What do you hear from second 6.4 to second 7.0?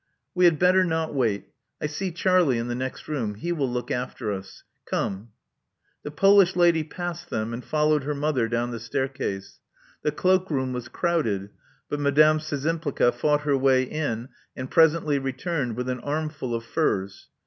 lady